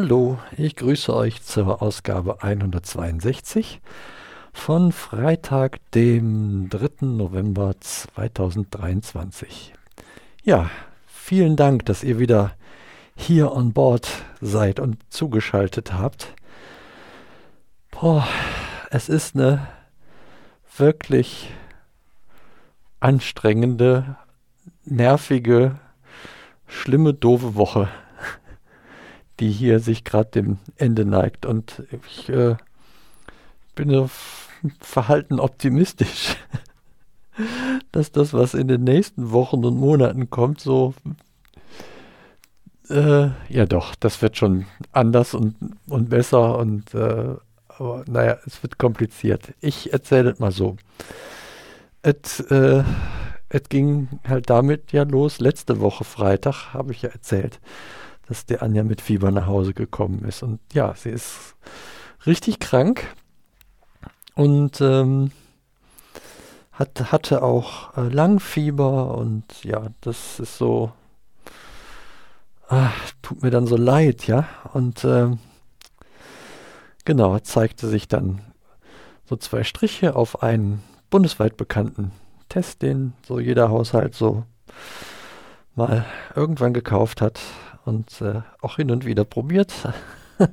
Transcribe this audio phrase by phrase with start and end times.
[0.00, 3.80] Hallo, ich grüße euch zur Ausgabe 162
[4.52, 7.04] von Freitag, dem 3.
[7.04, 9.74] November 2023.
[10.44, 10.70] Ja,
[11.08, 12.52] vielen Dank, dass ihr wieder
[13.16, 14.08] hier on board
[14.40, 16.32] seid und zugeschaltet habt.
[17.90, 18.24] Boah,
[18.90, 19.66] es ist eine
[20.76, 21.50] wirklich
[23.00, 24.16] anstrengende,
[24.84, 25.80] nervige,
[26.68, 27.88] schlimme, doofe Woche
[29.40, 31.46] die hier sich gerade dem Ende neigt.
[31.46, 32.56] Und ich äh,
[33.74, 34.10] bin so
[34.80, 36.36] verhalten optimistisch,
[37.92, 40.94] dass das, was in den nächsten Wochen und Monaten kommt, so
[42.90, 45.56] äh, ja doch, das wird schon anders und,
[45.88, 47.34] und besser und äh,
[47.68, 49.54] aber naja, es wird kompliziert.
[49.60, 50.76] Ich erzähle es mal so.
[52.02, 52.82] Es äh,
[53.68, 55.38] ging halt damit ja los.
[55.38, 57.60] Letzte Woche Freitag habe ich ja erzählt,
[58.28, 60.42] dass der Anja mit Fieber nach Hause gekommen ist.
[60.42, 61.56] Und ja, sie ist
[62.26, 63.06] richtig krank
[64.34, 65.32] und ähm,
[66.72, 70.92] hat, hatte auch äh, Langfieber und ja, das ist so,
[72.68, 74.46] ach, tut mir dann so leid, ja.
[74.74, 75.38] Und ähm,
[77.04, 78.42] genau, zeigte sich dann
[79.24, 82.12] so zwei Striche auf einen bundesweit bekannten
[82.50, 84.44] Test, den so jeder Haushalt so
[85.74, 86.04] mal
[86.34, 87.40] irgendwann gekauft hat
[87.88, 89.72] und äh, auch hin und wieder probiert.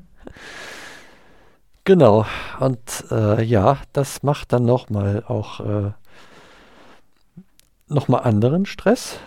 [1.84, 2.26] genau,
[2.60, 5.92] und äh, ja, das macht dann nochmal auch äh,
[7.88, 9.20] nochmal anderen Stress,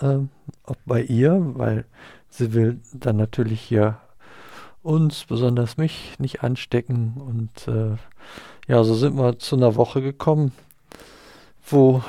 [0.00, 0.18] äh,
[0.64, 1.86] auch bei ihr, weil
[2.28, 3.98] sie will dann natürlich hier
[4.82, 7.14] uns, besonders mich, nicht anstecken.
[7.16, 7.96] Und äh,
[8.68, 10.52] ja, so sind wir zu einer Woche gekommen,
[11.66, 12.02] wo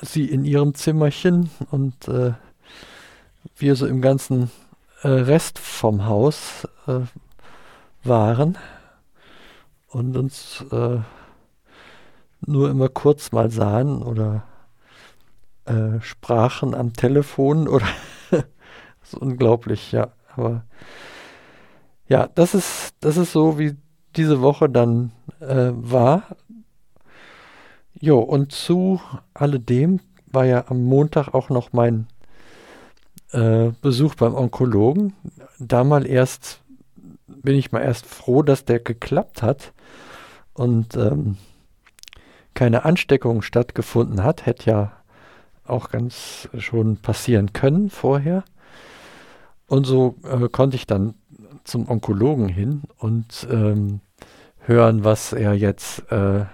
[0.00, 2.32] sie in ihrem Zimmerchen und äh,
[3.60, 4.50] wir so im ganzen
[5.02, 7.00] äh, Rest vom Haus äh,
[8.04, 8.56] waren
[9.88, 10.98] und uns äh,
[12.40, 14.44] nur immer kurz mal sahen oder
[15.64, 17.86] äh, sprachen am Telefon oder
[18.30, 18.44] das
[19.02, 20.12] ist unglaublich, ja.
[20.34, 20.64] Aber
[22.06, 23.76] ja, das ist, das ist so, wie
[24.16, 26.36] diese Woche dann äh, war.
[28.00, 29.00] Jo, und zu
[29.34, 32.06] alledem war ja am Montag auch noch mein
[33.32, 35.14] äh, Besuch beim Onkologen.
[35.58, 36.60] Da mal erst
[37.26, 39.72] bin ich mal erst froh, dass der geklappt hat
[40.54, 41.36] und ähm,
[42.54, 44.46] keine Ansteckung stattgefunden hat.
[44.46, 44.92] Hätte ja
[45.64, 48.44] auch ganz schon passieren können vorher.
[49.66, 51.14] Und so äh, konnte ich dann
[51.64, 54.00] zum Onkologen hin und ähm,
[54.60, 56.46] hören, was er jetzt äh,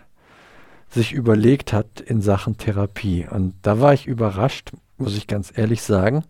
[0.89, 3.27] sich überlegt hat in Sachen Therapie.
[3.31, 6.25] Und da war ich überrascht, muss ich ganz ehrlich sagen.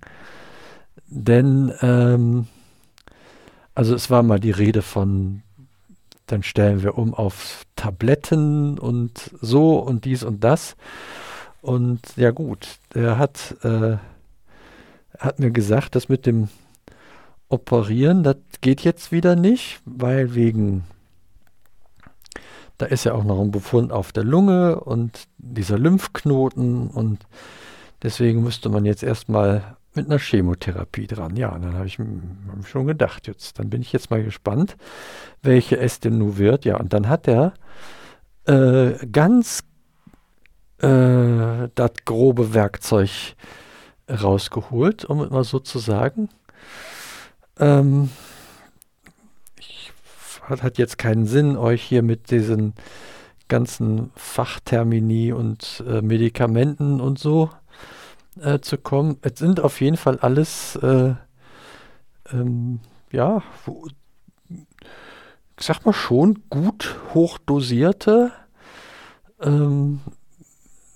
[1.07, 2.47] Denn, ähm,
[3.75, 5.43] also es war mal die Rede von,
[6.27, 10.77] dann stellen wir um auf Tabletten und so und dies und das.
[11.61, 13.97] Und ja gut, er hat, äh,
[15.19, 16.49] hat mir gesagt, dass mit dem
[17.49, 20.85] Operieren, das geht jetzt wieder nicht, weil wegen,
[22.79, 27.27] da ist ja auch noch ein Befund auf der Lunge und dieser Lymphknoten und
[28.05, 31.37] deswegen müsste man jetzt erstmal mit einer Chemotherapie dran.
[31.37, 32.07] Ja, und dann habe ich mir
[32.65, 34.77] schon gedacht, jetzt, dann bin ich jetzt mal gespannt,
[35.43, 36.65] welche es denn nun wird.
[36.65, 37.55] Ja, und dann hat er
[38.47, 39.65] äh, ganz
[40.79, 43.11] äh, das grobe Werkzeug
[44.09, 46.29] rausgeholt, um es mal so zu sagen.
[47.59, 48.11] Ähm,
[49.59, 49.93] ich,
[50.43, 52.75] hat jetzt keinen Sinn, euch hier mit diesen
[53.49, 57.64] ganzen Fachtermini und äh, Medikamenten und so äh,
[58.61, 59.19] zu kommen.
[59.23, 61.15] Es sind auf jeden Fall alles, äh,
[62.33, 62.81] ähm,
[63.13, 63.87] ja, wo,
[64.49, 68.33] ich sag mal schon gut hochdosierte
[69.41, 70.01] ähm,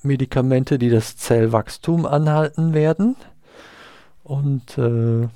[0.02, 3.16] Medikamente, die das Zellwachstum anhalten werden.
[4.24, 5.28] Und äh,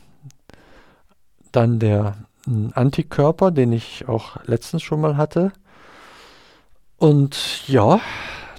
[1.53, 2.17] dann der
[2.75, 5.53] Antikörper, den ich auch letztens schon mal hatte.
[6.97, 8.01] Und ja,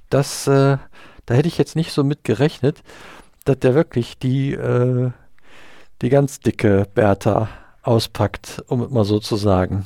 [0.10, 0.78] das, äh,
[1.26, 2.84] da hätte ich jetzt nicht so mit gerechnet
[3.44, 5.12] dass der wirklich die, äh,
[6.02, 7.50] die ganz dicke Bertha
[7.82, 9.86] auspackt, um es mal so zu sagen.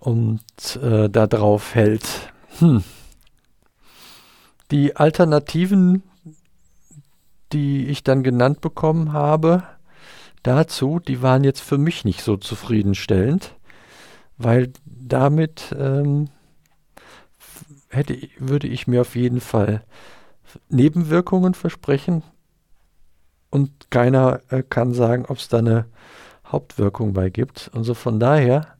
[0.00, 0.42] Und
[0.82, 2.32] äh, da drauf hält.
[2.58, 2.82] Hm.
[4.70, 6.02] Die Alternativen,
[7.52, 9.62] die ich dann genannt bekommen habe,
[10.42, 13.54] dazu, die waren jetzt für mich nicht so zufriedenstellend,
[14.38, 16.30] weil damit ähm,
[17.88, 19.84] hätte, würde ich mir auf jeden Fall
[20.68, 22.22] Nebenwirkungen versprechen
[23.50, 25.86] und keiner äh, kann sagen, ob es da eine
[26.46, 27.70] Hauptwirkung bei gibt.
[27.74, 28.76] Und so von daher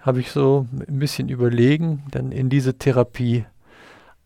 [0.00, 3.44] habe ich so ein bisschen überlegen, dann in diese Therapie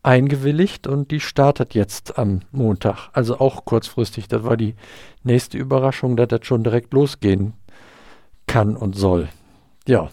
[0.03, 3.09] eingewilligt und die startet jetzt am Montag.
[3.13, 4.27] Also auch kurzfristig.
[4.27, 4.75] Das war die
[5.23, 7.53] nächste Überraschung, dass das schon direkt losgehen
[8.47, 9.29] kann und soll.
[9.87, 10.09] Ja.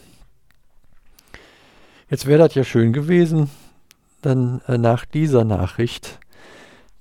[2.10, 3.50] Jetzt wäre das ja schön gewesen,
[4.22, 6.18] dann äh, nach dieser Nachricht,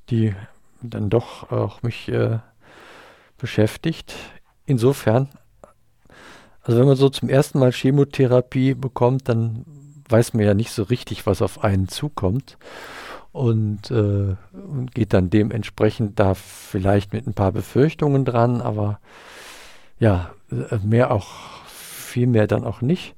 [0.10, 0.34] die
[0.82, 2.40] dann doch auch mich äh,
[3.38, 4.16] beschäftigt.
[4.66, 5.30] Insofern,
[6.62, 9.66] also wenn man so zum ersten Mal Chemotherapie bekommt, dann
[10.10, 12.58] weiß man ja nicht so richtig, was auf einen zukommt
[13.32, 19.00] und, äh, und geht dann dementsprechend da vielleicht mit ein paar Befürchtungen dran, aber
[20.00, 23.16] ja, äh, mehr auch, viel mehr dann auch nicht.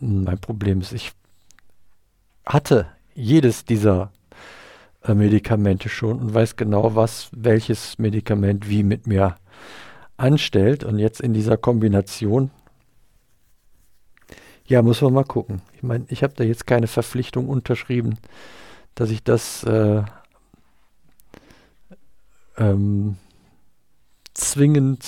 [0.00, 1.12] Mein Problem ist, ich
[2.46, 4.12] hatte jedes dieser
[5.08, 9.36] Medikamente schon und weiß genau, was welches Medikament wie mit mir
[10.16, 10.84] anstellt.
[10.84, 12.50] Und jetzt in dieser Kombination
[14.70, 15.62] ja, muss man mal gucken.
[15.74, 18.18] Ich meine, ich habe da jetzt keine Verpflichtung unterschrieben,
[18.94, 20.04] dass ich das äh,
[22.56, 23.16] ähm,
[24.32, 25.04] zwingend,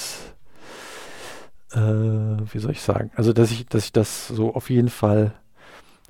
[1.71, 5.33] äh, wie soll ich sagen, also dass ich, dass ich das so auf jeden Fall,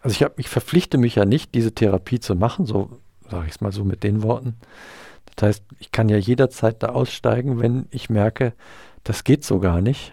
[0.00, 3.01] also ich habe, ich verpflichte mich ja nicht, diese Therapie zu machen, so
[3.32, 4.56] sage ich es mal so mit den Worten.
[5.34, 8.52] Das heißt, ich kann ja jederzeit da aussteigen, wenn ich merke,
[9.05, 10.12] das geht so gar nicht.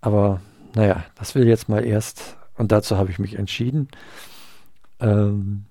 [0.00, 0.40] Aber
[0.74, 3.88] naja, das will jetzt mal erst, und dazu habe ich mich entschieden.
[4.98, 5.64] Ähm,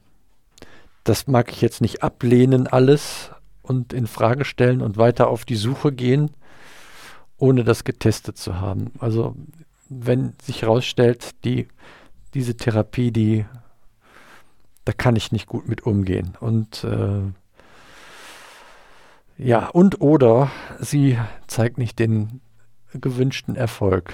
[1.04, 5.56] das mag ich jetzt nicht ablehnen, alles und in Frage stellen und weiter auf die
[5.56, 6.32] Suche gehen,
[7.38, 8.92] ohne das getestet zu haben.
[9.00, 9.36] Also
[9.90, 11.68] wenn sich herausstellt, die,
[12.34, 13.46] diese Therapie, die,
[14.88, 16.38] da kann ich nicht gut mit umgehen.
[16.40, 17.24] Und äh,
[19.38, 20.50] ja, und oder
[20.80, 22.40] sie zeigt nicht den
[22.94, 24.14] gewünschten Erfolg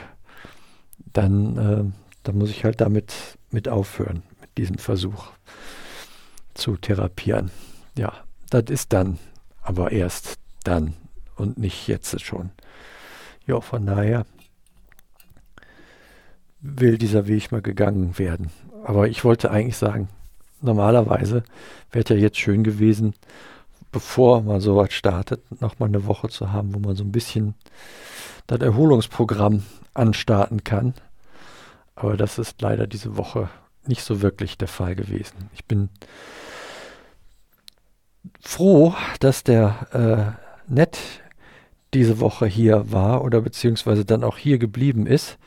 [1.13, 1.83] dann, äh,
[2.23, 5.27] dann muss ich halt damit mit aufhören, mit diesem Versuch
[6.55, 7.51] zu therapieren.
[7.95, 8.11] Ja,
[8.49, 9.19] das ist dann,
[9.61, 10.95] aber erst dann
[11.35, 12.49] und nicht jetzt schon.
[13.45, 14.25] Ja, von daher
[16.61, 18.49] will dieser Weg mal gegangen werden.
[18.83, 20.09] Aber ich wollte eigentlich sagen,
[20.63, 21.43] normalerweise
[21.91, 23.13] wäre ja jetzt schön gewesen,
[23.91, 27.53] bevor man sowas startet, nochmal eine Woche zu haben, wo man so ein bisschen
[28.47, 29.63] das Erholungsprogramm
[29.93, 30.93] anstarten kann.
[31.95, 33.49] Aber das ist leider diese Woche
[33.85, 35.49] nicht so wirklich der Fall gewesen.
[35.53, 35.89] Ich bin
[38.41, 40.37] froh, dass der
[40.67, 40.97] äh, Nett
[41.93, 45.37] diese Woche hier war oder beziehungsweise dann auch hier geblieben ist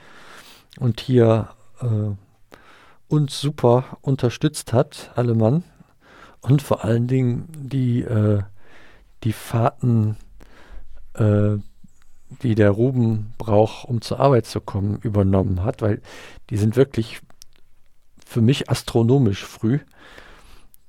[0.78, 1.48] und hier
[1.80, 2.14] äh,
[3.08, 5.64] uns super unterstützt hat, alle Mann.
[6.40, 8.42] Und vor allen Dingen die, äh,
[9.24, 10.16] die Fahrten
[11.14, 11.58] äh,
[12.42, 16.02] die der Ruben braucht, um zur Arbeit zu kommen, übernommen hat, weil
[16.50, 17.20] die sind wirklich
[18.24, 19.78] für mich astronomisch früh.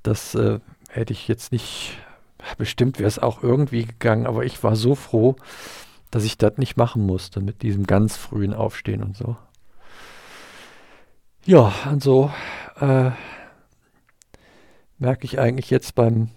[0.03, 0.59] Das äh,
[0.89, 1.97] hätte ich jetzt nicht,
[2.57, 5.35] bestimmt wäre es auch irgendwie gegangen, aber ich war so froh,
[6.09, 9.35] dass ich das nicht machen musste mit diesem ganz frühen Aufstehen und so.
[11.47, 12.29] Ja, und so
[12.81, 13.11] äh,
[14.97, 16.27] merke ich eigentlich jetzt beim,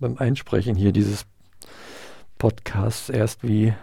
[0.00, 1.26] beim Einsprechen hier dieses
[2.38, 3.74] Podcasts erst, wie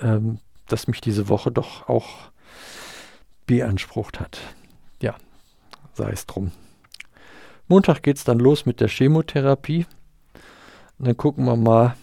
[0.00, 2.30] ähm, das mich diese Woche doch auch
[3.46, 4.38] beansprucht hat.
[5.02, 5.16] Ja,
[5.94, 6.52] sei es drum.
[7.66, 9.84] Montag geht es dann los mit der Chemotherapie.
[10.96, 11.96] Und dann gucken wir mal,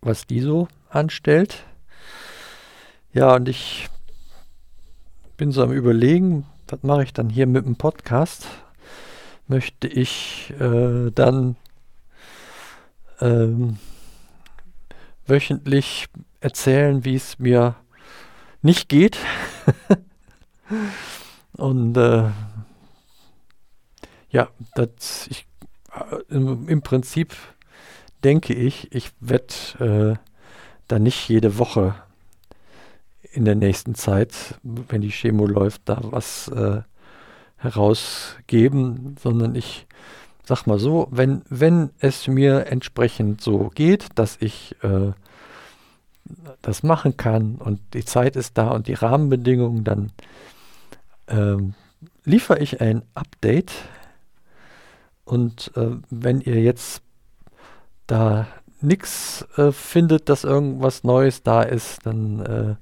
[0.00, 1.64] was die so anstellt.
[3.12, 3.88] Ja, und ich
[5.36, 8.46] bin so am Überlegen, was mache ich dann hier mit dem Podcast?
[9.46, 11.56] Möchte ich äh, dann
[13.20, 13.78] ähm,
[15.26, 16.06] wöchentlich
[16.40, 17.76] erzählen, wie es mir
[18.62, 19.18] nicht geht.
[21.56, 22.30] Und äh,
[24.30, 25.46] ja, das, ich,
[25.94, 27.34] äh, im, im, Prinzip
[28.24, 30.28] denke ich, ich werde äh,
[30.88, 31.94] da nicht jede Woche
[33.32, 36.82] in der nächsten Zeit, wenn die Chemo läuft, da was äh,
[37.56, 39.86] herausgeben, sondern ich
[40.44, 45.12] sag mal so, wenn, wenn es mir entsprechend so geht, dass ich äh,
[46.60, 50.12] das machen kann und die Zeit ist da und die Rahmenbedingungen, dann
[51.28, 51.74] ähm,
[52.24, 53.72] liefere ich ein Update.
[55.24, 57.02] Und äh, wenn ihr jetzt
[58.06, 58.46] da
[58.80, 62.74] nichts äh, findet, dass irgendwas Neues da ist, dann, äh,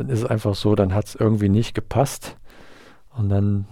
[0.00, 2.38] dann ist es einfach so, dann hat es irgendwie nicht gepasst.
[3.14, 3.66] Und dann,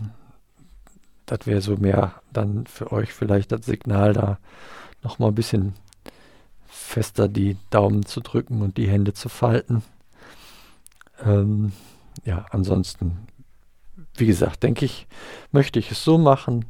[1.25, 4.39] das wäre so mehr dann für euch vielleicht das Signal da
[5.03, 5.73] nochmal ein bisschen
[6.67, 9.83] fester die Daumen zu drücken und die Hände zu falten.
[11.25, 11.73] Ähm,
[12.27, 13.17] ja, ansonsten,
[14.15, 15.07] wie gesagt, denke ich,
[15.51, 16.67] möchte ich es so machen,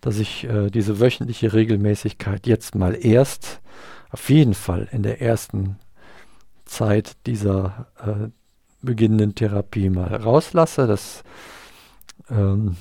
[0.00, 3.60] dass ich äh, diese wöchentliche Regelmäßigkeit jetzt mal erst,
[4.10, 5.78] auf jeden Fall in der ersten
[6.64, 8.30] Zeit dieser äh,
[8.82, 10.86] beginnenden Therapie mal rauslasse.
[10.86, 11.22] Das
[12.30, 12.76] ähm,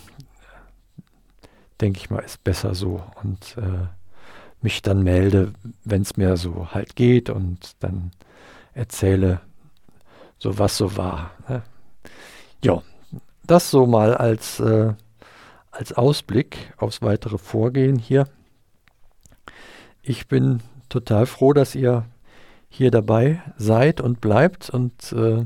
[1.81, 3.87] denke ich mal ist besser so und äh,
[4.61, 8.11] mich dann melde, wenn es mir so halt geht und dann
[8.73, 9.41] erzähle,
[10.39, 11.31] so was so war.
[11.47, 11.63] Ne?
[12.63, 12.81] Ja,
[13.45, 14.93] das so mal als, äh,
[15.71, 18.27] als Ausblick aufs weitere Vorgehen hier.
[20.01, 22.05] Ich bin total froh, dass ihr
[22.69, 25.45] hier dabei seid und bleibt und äh,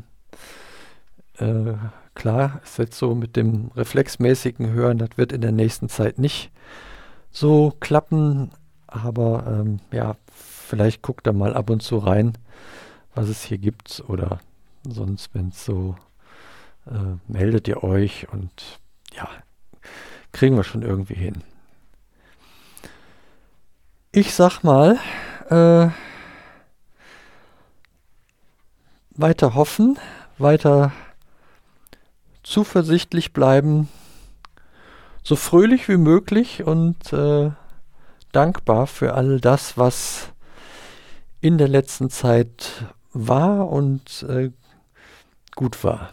[1.41, 1.75] äh,
[2.13, 6.51] klar, ist jetzt so mit dem reflexmäßigen Hören, das wird in der nächsten Zeit nicht
[7.31, 8.51] so klappen,
[8.87, 12.37] aber ähm, ja, vielleicht guckt da mal ab und zu rein,
[13.15, 14.39] was es hier gibt oder
[14.83, 15.95] sonst, wenn es so
[16.87, 18.79] äh, meldet ihr euch und
[19.15, 19.27] ja,
[20.31, 21.43] kriegen wir schon irgendwie hin.
[24.11, 24.99] Ich sag mal,
[25.49, 25.89] äh,
[29.11, 29.97] weiter hoffen,
[30.37, 30.91] weiter
[32.51, 33.87] zuversichtlich bleiben,
[35.23, 37.51] so fröhlich wie möglich und äh,
[38.33, 40.33] dankbar für all das, was
[41.39, 44.51] in der letzten Zeit war und äh,
[45.55, 46.11] gut war.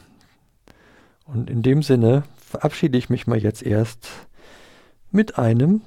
[1.24, 4.08] Und in dem Sinne verabschiede ich mich mal jetzt erst
[5.10, 5.82] mit einem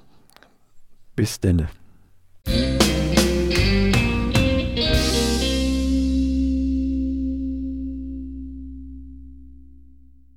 [1.15, 1.69] Bis denne.